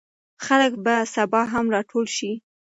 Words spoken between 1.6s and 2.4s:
راټول شي.